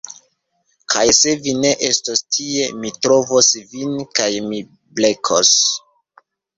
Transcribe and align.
Kaj 0.93 1.03
se 1.17 1.33
vi 1.43 1.53
ne 1.65 1.73
estos 1.91 2.25
tie 2.37 2.67
mi 2.81 2.93
trovos 3.05 3.53
vin 3.77 3.97
kaj 4.21 4.33
mi 4.51 4.67
blekos 4.75 5.57